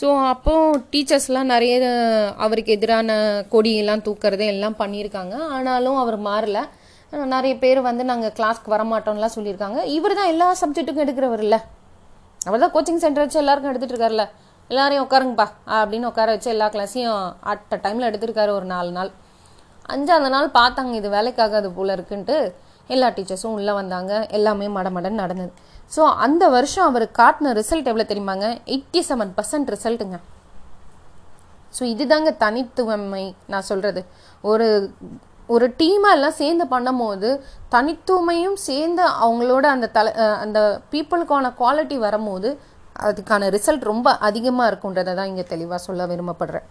[0.00, 1.74] ஸோ அப்போது டீச்சர்ஸ்லாம் நிறைய
[2.44, 3.10] அவருக்கு எதிரான
[3.52, 5.34] கொடியெல்லாம் தூக்கிறது எல்லாம் பண்ணியிருக்காங்க.
[5.56, 6.60] ஆனாலும் அவர் மாறல.
[7.34, 9.80] நிறைய பேர் வந்து நாங்கள் கிளாஸ்க்கு வரமாட்டோம்லாம் சொல்லியிருக்காங்க.
[9.96, 11.60] இவர் தான் எல்லா சப்ஜெக்ட்டுக்கும் எடுக்கிறவர் இல்லை.
[12.48, 14.26] அவர் தான் கோச்சிங் சென்டர் வச்சு எல்லாருக்கும் எடுத்துகிட்டு இருக்காருல்ல.
[14.70, 15.46] எல்லாரையும் உட்காருங்கப்பா
[15.78, 17.22] அப்படின்னு உட்கார வச்சு எல்லா கிளாஸையும்
[17.52, 19.10] அட் அ டைமில் எடுத்திருக்காரு ஒரு நாலு நாள்.
[19.94, 22.36] அஞ்சாவது நாள் பார்த்தாங்க இது வேலைக்காகாது போல இருக்குன்ட்டு.
[22.94, 25.52] எல்லா டீச்சர்ஸும் உள்ளே வந்தாங்க எல்லாமே மடமடன் நடந்தது.
[25.94, 28.46] ஸோ அந்த வருஷம் அவர் காட்டின ரிசல்ட் எவ்வளோ தெரியுமாங்க?
[28.74, 30.18] எயிட்டி செவன் பர்சன்ட் ரிசல்ட்டுங்க
[31.76, 34.00] ஸோ இதுதாங்க தனித்துவமை நான் சொல்கிறது
[34.50, 34.66] ஒரு
[35.54, 37.28] ஒரு டீமாக எல்லாம் சேர்ந்து பண்ணும்போது
[37.74, 40.12] தனித்துவமையும் சேர்ந்து அவங்களோட அந்த தலை
[40.44, 40.60] அந்த
[40.92, 42.48] பீப்புளுக்கான குவாலிட்டி வரும்போது
[43.08, 46.66] அதுக்கான ரிசல்ட் ரொம்ப அதிகமாக இருக்குன்றதை தான் இங்கே தெளிவாக சொல்ல விரும்பப்படுறேன்.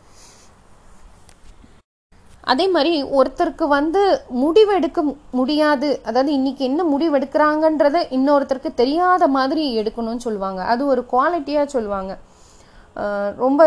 [2.51, 4.01] அதே மாதிரி ஒருத்தருக்கு வந்து
[4.43, 4.99] முடிவெடுக்க
[5.39, 5.89] முடியாது.
[6.09, 10.61] அதாவது இன்னைக்கு என்ன முடிவெடுக்கிறாங்கன்றத இன்னொருத்தருக்கு தெரியாத மாதிரி எடுக்கணும்னு சொல்லுவாங்க.
[10.73, 12.13] அது ஒரு குவாலிட்டியாக சொல்லுவாங்க.
[13.45, 13.61] ரொம்ப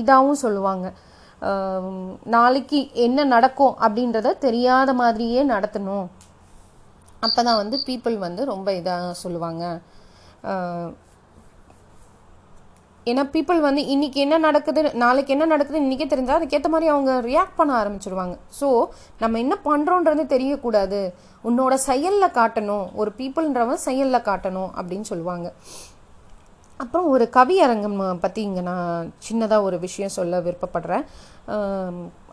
[0.00, 0.86] இதாகவும் சொல்லுவாங்க.
[2.34, 6.06] நாளைக்கு என்ன நடக்கும் அப்படின்றத தெரியாத மாதிரியே நடத்தணும்.
[7.26, 9.64] அப்போ தான் வந்து பீப்புள் வந்து ரொம்ப இதாக சொல்லுவாங்க.
[13.06, 17.56] ஏன்னா பீப்புள் வந்து இன்னைக்கு என்ன நடக்குது நாளைக்கு என்ன நடக்குது இன்றைக்கே தெரிஞ்சால் அதுக்கேற்ற மாதிரி அவங்க ரியாக்ட்
[17.56, 18.36] பண்ண ஆரம்பிச்சிருவாங்க.
[18.60, 18.68] ஸோ
[19.20, 21.00] நம்ம என்ன பண்ணுறோன்றது தெரியக்கூடாது.
[21.44, 22.86] உன்னோட செயலில் காட்டணும்.
[22.94, 25.48] ஒரு பீப்புள்ன்றவன் செயலில் காட்டணும் அப்படின்னு சொல்லுவாங்க.
[26.80, 31.04] அப்புறம் ஒரு கவியரங்கம் பற்றி இங்கே நான் சின்னதாக ஒரு விஷயம் சொல்ல விருப்பப்படுறேன்.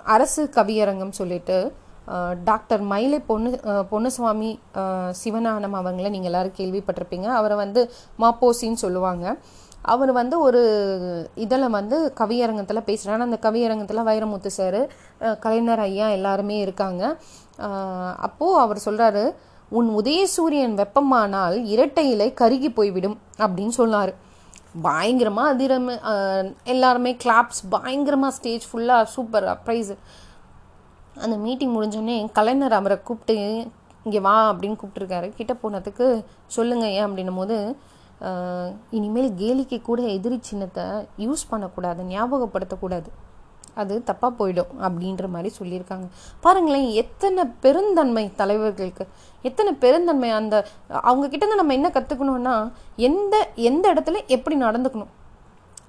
[0.05, 1.57] அரசு கவியரங்கம் சொல்லிட்டு
[2.43, 3.49] டாக்டர் மயிலை பொன்னு
[3.91, 5.11] பொன்னுசுவாமி ஆஹ்,
[5.81, 7.27] அவங்கள நீங்கள் எல்லாரும் கேள்விப்பட்டிருப்பீங்க.
[7.39, 7.81] அவரை வந்து
[8.19, 9.25] மாப்போசின்னு சொல்லுவாங்க.
[9.93, 10.61] அவர் வந்து ஒரு
[11.43, 14.79] இதில் வந்து கவியரங்கத்தில் பேசுகிறார் அந்த கவியரங்கத்தில் வைரமுத்து சார்
[15.45, 17.03] கலைஞர் ஐயா எல்லாருமே இருக்காங்க.
[18.27, 19.23] அப்போது அவர் சொல்கிறாரு
[19.79, 24.11] உன் உதயசூரியன் வெப்பமானால் இரட்டை இலை கருகி போய்விடும் அப்படின்னு சொன்னார்.
[24.87, 25.87] பயங்கரமாக அதிரம்
[26.73, 29.93] எல்லாருமே கிளாப்ஸ் பயங்கரமாக ஸ்டேஜ் ஃபுல்லாக சூப்பர் ப்ரைஸ்
[31.23, 33.35] அந்த மீட்டிங் முடிஞ்சோடனே கலைஞர் அவரை கூப்பிட்டு
[34.05, 35.27] இங்கே வா அப்படின்னு கூப்பிட்டுருக்காரு.
[35.39, 36.05] கிட்ட போனதுக்கு
[36.55, 37.57] சொல்லுங்க ஏன் அப்படின்னும் போது
[38.97, 40.85] இனிமேல் கேலிக்கு கூட எதிரி சின்னத்தை
[41.25, 43.09] யூஸ் பண்ணக்கூடாது ஞாபகப்படுத்தக்கூடாது.
[43.81, 46.07] அது தப்பாக போயிடும் அப்படின்ற மாதிரி சொல்லியிருக்காங்க.
[46.45, 49.05] பாருங்களேன் எத்தனை பெருந்தன்மை தலைவர்களுக்கு
[49.49, 50.55] எத்தனை பெருந்தன்மை அந்த
[51.09, 52.55] அவங்க கிட்ட நம்ம என்ன கற்றுக்கணும்னா
[53.09, 53.35] எந்த
[53.69, 55.11] எந்த இடத்துல எப்படி நடந்துக்கணும்.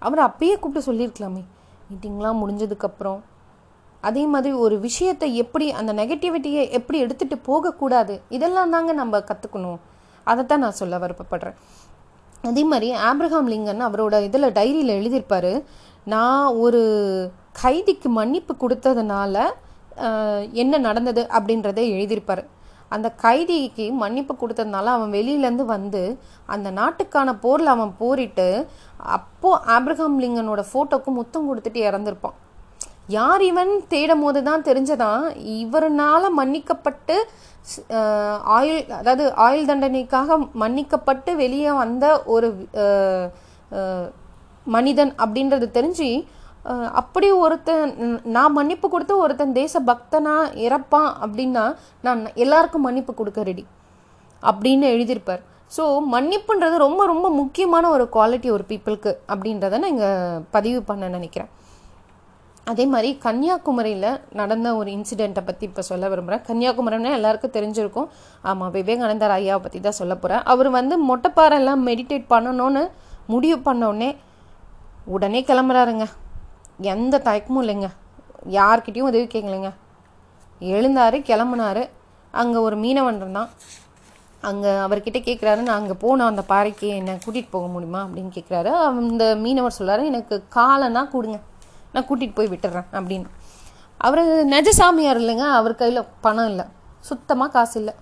[0.07, 1.43] அவர் அப்பயே கூப்பிட்டு சொல்லியிருக்கலாமே.
[1.91, 3.21] மீட்டிங்லாம் முடிஞ்சதுக்கப்புறம்
[4.09, 9.81] அதே மாதிரி ஒரு விஷயத்தை எப்படி அந்த நெகட்டிவிட்டியை எப்படி எடுத்துகிட்டு போகக்கூடாது இதெல்லாம் தாங்க நம்ம கற்றுக்கணும்
[10.27, 11.59] அதைத்தான் நான் சொல்ல விருப்பப்படுறேன்.
[12.49, 15.53] அதே மாதிரி ஆப்ரஹாம் லிங்கன் அவரோட இதில் டைரியில் எழுதியிருப்பார்
[16.13, 16.81] நான் ஒரு
[17.63, 19.35] கைதிக்கு மன்னிப்பு கொடுத்ததுனால
[20.63, 21.23] என்ன நடந்தது?
[21.37, 22.45] அப்படின்றத எழுதியிருப்பாரு.
[22.95, 26.03] அந்த கைதிக்கு மன்னிப்பு கொடுத்ததுனால அவன் வெளியிலேருந்து வந்து
[26.55, 28.49] அந்த நாட்டுக்கான போரில் அவன் போரிட்டு
[29.17, 32.37] அப்போது ஆப்ரஹாம் லிங்கனோட ஃபோட்டோக்கு முத்தம் கொடுத்துட்டு இறந்துருப்பான்.
[33.17, 35.23] யார் இவன் தேடும் போது தான் தெரிஞ்சதான்
[35.63, 37.17] இவர்னால் மன்னிக்கப்பட்டு
[38.57, 42.49] ஆயுள் அதாவது ஆயுள் தண்டனைக்காக மன்னிக்கப்பட்டு வெளியே வந்த ஒரு
[44.67, 46.09] மனிதன் அப்படின்றது தெரிஞ்சு
[47.01, 47.95] அப்படி ஒருத்தன்
[48.35, 50.35] நான் மன்னிப்பு கொடுத்து ஒருத்தன் தேச பக்தனா
[50.67, 51.65] இறப்பான் அப்படின்னா
[52.07, 53.65] நான் எல்லாருக்கும் மன்னிப்பு கொடுக்க ரெடி
[54.43, 55.43] அப்படின்னு எழுதியிருப்பார்.
[55.77, 55.83] ஸோ
[56.15, 60.13] மன்னிப்புன்றது ரொம்ப ரொம்ப முக்கியமான ஒரு குவாலிட்டி ஒரு பீப்புளுக்கு அப்படின்றத நான் இங்கே
[60.57, 61.51] பதிவு பண்ண நினைக்கிறேன்.
[62.71, 64.09] அதே மாதிரி கன்னியாகுமரியில்
[64.41, 68.09] நடந்த ஒரு இன்சிடெண்ட்டை பற்றி இப்போ சொல்ல விரும்புகிறேன் கன்னியாகுமரினா எல்லாருக்கும் தெரிஞ்சிருக்கும்.
[68.51, 72.83] ஆமாம் விவேகானந்தர் ஐயாவை பற்றி தான் சொல்ல போகிறேன் அவர் வந்து மொட்டைப்பாறை எல்லாம் மெடிடேட் பண்ணணும்னு
[73.33, 74.11] முடிவு பண்ண உடனே
[75.17, 76.07] உடனே கிளம்புறாருங்க.
[76.95, 77.89] எந்த தயக்கமும் இல்லைங்க.
[78.59, 79.71] யார்கிட்டயும் உதவி கேட்கலைங்க
[80.61, 81.85] எழுந்தார் கிளம்புனார்.
[82.41, 83.51] அங்கே ஒரு மீனவன் இருந்தான்.
[84.51, 88.01] அங்கே அவர்கிட்ட கேட்குறாரு நான் அங்கே போனோம் அந்த பாறைக்கு என்னை கூட்டிகிட்டு போக முடியுமா?
[88.07, 88.71] அப்படின்னு கேட்குறாரு
[89.01, 91.39] அந்த மீனவர் சொல்கிறாரு எனக்கு காலைன்னா கொடுங்க.
[91.93, 93.25] நான் கூட்டிகிட்டு போய் விட்டுறேன் அப்படின்னு.
[93.99, 96.65] அவர் நெஜ சாமியார் இல்லைங்க அவர் கையில் பணம் இல்லை.
[97.01, 97.95] சுத்தமாக காசு இல்லை.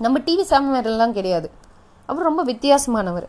[0.00, 1.50] நம்ம டிவி சாமியாரெல்லாம் கிடையாது.
[2.06, 3.28] அவர் ரொம்ப வித்தியாசமானவர்.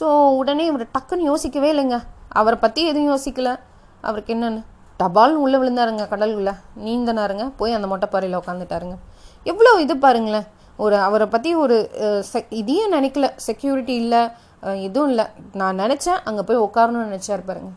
[0.00, 0.02] ஸோ
[0.36, 2.02] உடனே இவர் டக்குன்னு யோசிக்கவே இல்லைங்க.
[2.28, 3.58] அவரை பற்றி எதுவும் யோசிக்கல.
[4.00, 4.62] அவருக்கு என்னென்னு?
[4.98, 6.56] டபால்னு உள்ளே விழுந்தாருங்க கடலுக்குள்ள.
[6.84, 7.52] நீந்தனாருங்க.
[7.56, 8.96] போய் அந்த மொட்டைப்பாறையில் உட்காந்துட்டாருங்க
[9.44, 10.46] எவ்வளோ இது பாருங்களேன்.
[10.76, 11.90] ஒரு அவரை பற்றி ஒரு
[12.32, 13.30] செ- இதையும் நினைக்கல.
[13.36, 14.28] செக்யூரிட்டி இல்லை.
[14.60, 15.24] எதுவும் இல்லை.
[15.52, 17.70] நான் நினச்சேன் அங்கே போய் உட்காரணும்னு நினச்சாரு இருப்பாருங்க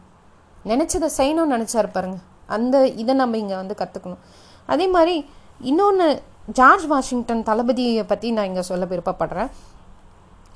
[0.72, 2.18] நினச்சதை செய்யணும்னு நினச்சாரு பாருங்க.
[2.56, 4.22] அந்த இதை நம்ம இங்கே வந்து கற்றுக்கணும்
[4.74, 5.16] அதே மாதிரி
[5.72, 6.08] இன்னொன்று
[6.60, 9.50] ஜார்ஜ் வாஷிங்டன் தளபதியை பற்றி நான் இங்கே சொல்ல விருப்பப்படுறேன்.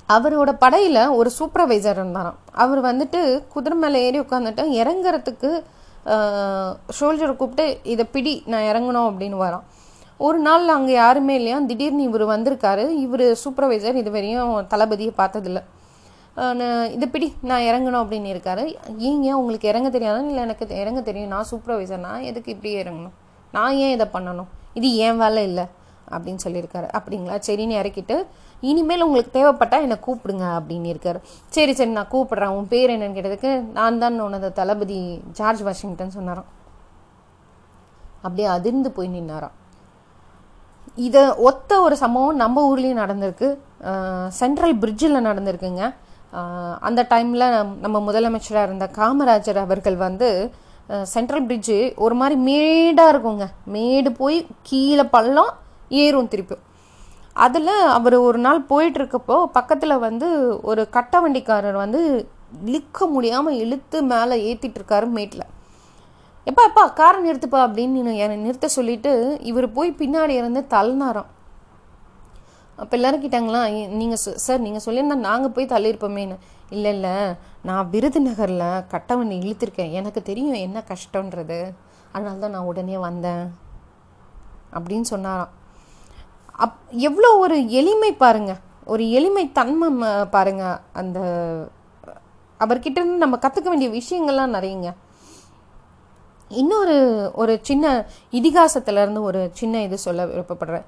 [0.08, 2.38] அவரோட படையில் ஒரு சூப்பர்வைசர் இருந்தாராம்.
[2.62, 3.20] அவர் வந்துட்டு
[3.52, 5.50] குதிரை மேலே ஏறி உட்காந்துட்டு இறங்குறதுக்கு
[6.98, 9.66] ஷோல்டரை கூப்பிட்டு இதை பிடி நான் இறங்கணும் அப்படின்னு வரான்.
[10.26, 11.58] ஒரு நாள் அங்கே யாருமே இல்லையா?
[11.68, 12.84] திடீர்னு இவர் வந்திருக்காரு.
[13.04, 15.60] இவர் சூப்பர்வைசர் இது வரையும் தளபதியை பார்த்ததில்ல.
[16.94, 18.62] இது பிடி நான் இறங்கணும் அப்படின்னு இருக்காரு.
[19.08, 20.20] ஏங்க உங்களுக்கு இறங்க தெரியாதா?
[20.28, 21.32] இல்லை எனக்கு இறங்க தெரியும்.
[21.34, 23.14] நான் சூப்பர்வைசர் நான் எதுக்கு இப்படி இறங்கணும்?
[23.56, 24.50] நான் ஏன் இதை பண்ணணும்?
[24.78, 25.64] இது ஏன் வேலை இல்லை
[26.14, 26.88] அப்படின்னு சொல்லியிருக்காரு.
[26.98, 27.36] அப்படிங்களா?
[27.48, 28.16] சரின்னு இறக்கிட்டு
[28.70, 31.20] இனிமேல் உங்களுக்கு தேவைப்பட்டால் என்னை கூப்பிடுங்க அப்படின்னு இருக்காரு.
[31.54, 32.54] சரி சரி நான் கூப்பிட்றேன்.
[32.58, 34.98] உன் பேர் என்னன்னு கேட்டதுக்கு நான் தான் உனது தளபதி
[35.38, 36.50] ஜார்ஜ் வாஷிங்டன் சொன்னாராம்.
[38.24, 39.56] அப்படியே அதிர்ந்து போய் நின்னாராம்.
[41.06, 43.48] இதை ஒத்த ஒரு சம்பவம் நம்ம ஊர்லேயும் நடந்திருக்கு.
[44.40, 45.84] சென்ட்ரல் பிரிட்ஜில் நடந்திருக்குங்க.
[46.88, 47.46] அந்த டைமில்
[47.84, 50.28] நம்ம முதலமைச்சராக இருந்த காமராஜர் அவர்கள் வந்து
[51.12, 53.46] சென்ட்ரல் பிரிட்ஜு ஒரு மாதிரி மேடாக இருக்குங்க.
[53.74, 55.52] மேடு போய் கீழே பள்ளம்
[56.02, 56.56] ஏறும் திருப்பி.
[57.44, 60.28] அதில் அவர் ஒரு நாள் போயிட்டுருக்கப்போ பக்கத்தில் வந்து
[60.70, 62.00] ஒரு கட்ட வண்டிக்காரர் வந்து
[62.68, 65.46] இழுக்க முடியாமல் இழுத்து மேலே ஏற்றிட்டு இருக்காரு மேட்டில்
[66.46, 69.12] எப்பா எப்பா காரை நிறுத்துப்பா அப்படின்னு என்னை நிறுத்த சொல்லிட்டு
[69.50, 71.30] இவர் போய் பின்னாடி இருந்து தள்ளினாராம்.
[72.80, 73.60] அப்போ எல்லாரும் கேட்டாங்களா
[74.00, 76.36] நீங்கள் சார் நீங்கள் சொல்லியிருந்தா நாங்கள் போய் தள்ளியிருப்போமேன்னு.
[76.76, 77.14] இல்லை இல்லை
[77.68, 79.94] நான் விருதுநகரில் கட்டவனை இழுத்திருக்கேன்.
[80.00, 81.58] எனக்கு தெரியும் என்ன கஷ்டன்றது
[82.14, 83.44] அதனால தான் நான் உடனே வந்தேன்.
[84.76, 85.52] அப்படின்னு சொன்னாராம்.
[86.64, 88.60] அப் எவ்வளோ ஒரு எளிமை பாருங்கள்
[88.92, 90.64] ஒரு எளிமை தன்மை பாருங்கள் பாருங்க.
[91.00, 91.18] அந்த
[92.60, 94.88] அவர்கிட்ட நம்ம கற்றுக்க வேண்டிய விஷயங்கள்லாம் நிறையங்க.
[96.50, 96.96] இன்னொரு
[97.42, 97.86] ஒரு சின்ன
[98.38, 100.86] இதிகாசத்துலேருந்து ஒரு சின்ன இது சொல்ல விருப்பப்படுறேன்.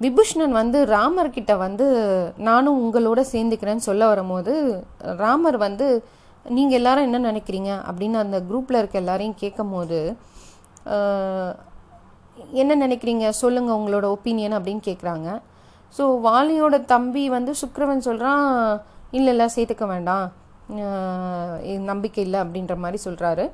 [0.00, 1.86] விபூஷணன் வந்து ராமர்கிட்ட வந்து
[2.48, 4.52] நானும் உங்களோட சேர்ந்துக்கிறேன்னு சொல்ல வரும்போது
[5.22, 5.86] ராமர் வந்து
[6.46, 7.70] நீங்கள் எல்லாரும் என்ன நினைக்கிறீங்க?
[7.88, 9.98] அப்படின்னு அந்த குரூப்பில் இருக்க எல்லாரையும் கேட்கும் போது
[12.62, 13.24] என்ன நினைக்கிறீங்க?
[13.42, 15.28] சொல்லுங்கள் உங்களோட ஒப்பீனியன் அப்படின்னு கேட்குறாங்க
[15.96, 18.44] ஸோ வாலியோட தம்பி வந்து சுக்கிரவன் சொல்கிறான்
[19.18, 20.26] இல்லை இல்லை சேர்த்துக்க வேண்டாம்.
[21.68, 23.44] இது நம்பிக்கை இல்லை அப்படின்ற மாதிரி சொல்கிறாரு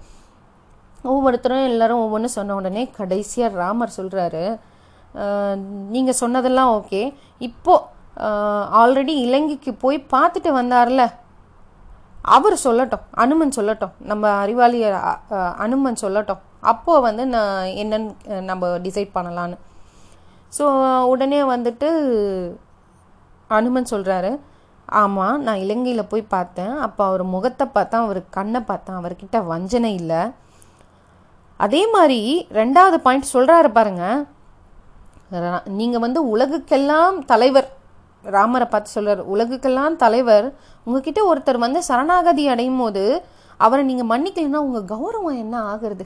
[1.12, 4.44] ஒவ்வொருத்தரும் எல்லாரும் ஒவ்வொன்று சொன்ன உடனே கடைசியாக ராமர் சொல்கிறாரு
[5.94, 7.02] நீங்கள் சொன்னதெல்லாம் ஓகே.
[7.48, 7.92] இப்போது
[8.80, 11.04] ஆல்ரெடி இலங்கைக்கு போய் பார்த்துட்டு வந்தார்ல.
[12.36, 14.78] அவர் சொல்லட்டும் அனுமன் சொல்லட்டும் நம்ம அறிவாளி
[15.64, 16.42] அனுமன் சொல்லட்டும்.
[16.72, 19.56] அப்போது வந்து நான் என்னன்னு நம்ம டிசைட் பண்ணலான்னு.
[20.56, 20.64] ஸோ
[21.12, 21.88] உடனே வந்துட்டு
[23.58, 24.30] அனுமன் சொல்கிறாரு
[25.00, 26.74] ஆமாம் நான் இலங்கையில் போய் பார்த்தேன்.
[26.86, 30.22] அப்போ அவர் முகத்தை பார்த்தேன் அவர் கண்ணை பார்த்தேன் அவர்கிட்ட வஞ்சனை இல்லை.
[31.64, 32.20] அதே மாதிரி
[32.60, 34.24] ரெண்டாவது பாயிண்ட் சொல்கிறாரு பாருங்கள்
[35.64, 37.68] நீங்கள் வந்து உலகுக்கெல்லாம் தலைவர்
[38.22, 43.24] ராமரை பார்த்து சொல்கிறார் உலகுக்கெல்லாம் தலைவர் உங்ககிட்ட ஒருத்தர் வந்து சரணாகதி அடையும் போது
[43.56, 46.04] அவரை நீங்கள் மன்னிக்கலைன்னா உங்கள் கௌரவம் என்ன ஆகுறது?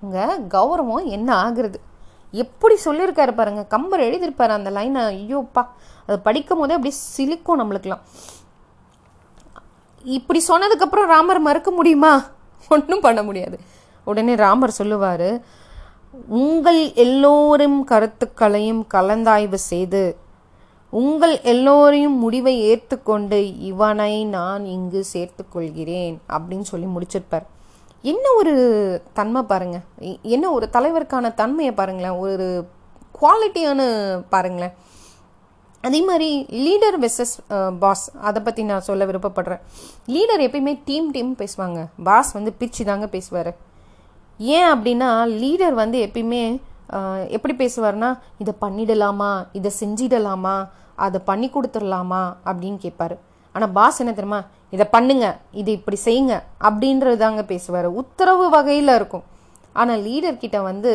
[0.00, 1.74] உங்கள் கௌரவம் என்ன ஆகுறது?
[2.30, 3.64] எப்படி சொல்லியிருக்காரு பாருங்க.
[3.64, 5.02] கம்பர் எழுதியிருப்பாரு அந்த லைனை.
[5.14, 5.66] ஐயோப்பா.
[6.06, 8.04] அதை படிக்கும் போதே அப்படியே சிலிக்கும் நம்மளுக்கெல்லாம்.
[10.02, 12.22] இப்படி சொன்னதுக்கப்புறம் ராமர் மறுக்க முடியுமா?
[12.68, 13.60] ஒன்றும் பண்ண முடியாது.
[14.04, 15.44] உடனே ராமர் சொல்லுவார்
[16.28, 20.16] உங்கள் எல்லோரும் கருத்துக்களையும் கலந்தாய்வு செய்து
[20.90, 27.46] உங்கள் எல்லோரையும் முடிவை ஏற்றுக்கொண்டு இவனை நான் இங்கு சேர்த்துக்கொள்கிறேன் அப்படின்னு சொல்லி முடிச்சிருப்பார்.
[28.02, 28.54] என்ன ஒரு
[29.12, 29.80] தன்மை பாருங்க.
[30.22, 32.18] என்ன ஒரு தலைவருக்கான தன்மையை பாருங்களேன்.
[32.26, 32.66] ஒரு
[33.20, 33.80] குவாலிட்டியான
[34.28, 34.74] பாருங்களேன்.
[35.82, 37.34] அதே மாதிரி லீடர் வெர்சஸ்
[37.78, 39.62] பாஸ் அதை பற்றி நான் சொல்ல விருப்பப்படுறேன்.
[40.06, 41.86] லீடர் எப்பயுமே டீம் டீம் பேசுவாங்க.
[42.04, 43.56] பாஸ் வந்து பிரிச்சு தாங்க பேசுவார்.
[44.56, 45.10] ஏன் அப்படின்னா
[45.42, 46.42] லீடர் வந்து எப்பயுமே
[47.36, 48.08] எப்படி பேசுவார்னா
[48.42, 50.56] இதை பண்ணிடலாமா இதை செஞ்சிடலாமா
[51.04, 53.16] அதை பண்ணி கொடுத்துடலாமா அப்படின்னு கேட்பாரு.
[53.54, 54.40] ஆனால் பாஸ் என்ன தெரியுமா
[54.74, 55.26] இதை பண்ணுங்க
[55.60, 56.34] இது இப்படி செய்யுங்க
[56.68, 57.88] அப்படின்றது தாங்க பேசுவார்.
[58.00, 59.24] உத்தரவு வகையில் இருக்கும்.
[59.80, 60.92] ஆனால் லீடர் கிட்ட வந்து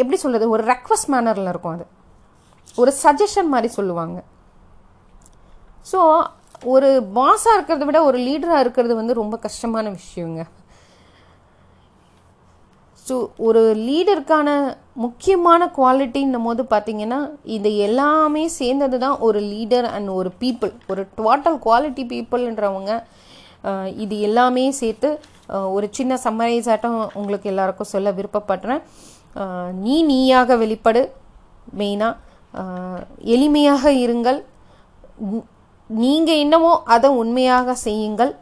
[0.00, 1.86] எப்படி சொல்கிறது ஒரு ரெக்வஸ்ட் மேனரில் இருக்கும் அது.
[2.80, 4.18] ஒரு சஜஷன் மாதிரி சொல்லுவாங்க.
[5.90, 5.98] ஸோ
[6.74, 10.42] ஒரு பாஸாக இருக்கிறத விட ஒரு லீடராக இருக்கிறது வந்து ரொம்ப கஷ்டமான விஷயங்க.
[13.08, 13.16] ஸோ
[13.46, 14.48] ஒரு லீடருக்கான
[15.04, 17.18] முக்கியமான குவாலிட்டின்னும் போது பார்த்தீங்கன்னா
[17.56, 22.92] இது எல்லாமே சேர்ந்தது தான் ஒரு லீடர் அண்ட் ஒரு பீப்புள் ஒரு டோட்டல் குவாலிட்டி பீப்புள்ன்றவங்க
[24.04, 25.08] இது எல்லாமே சேர்த்து
[25.76, 28.82] ஒரு சின்ன சம்மரைஸ் ஆட்டம் உங்களுக்கு எல்லாருக்கும் சொல்ல விருப்பப்படுறேன்.
[29.84, 31.02] நீ நீயாக வெளிப்படு
[31.80, 32.14] மெயினாக
[33.34, 34.38] எளிமையாக இருங்கள்.
[35.90, 38.32] நீங்கள் என்னவோ அதை உண்மையாக செய்யுங்கள்.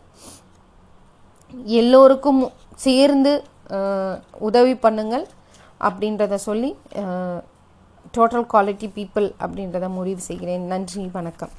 [1.81, 2.42] எல்லோருக்கும்
[2.87, 3.33] சேர்ந்து
[4.48, 5.27] உதவி பண்ணுங்கள்
[5.88, 6.70] அப்படின்றத சொல்லி
[8.16, 10.64] டோட்டல் குவாலிட்டி பீப்புள் அப்படின்றத முடிவு செய்கிறேன்.
[10.72, 11.53] நன்றி வணக்கம்.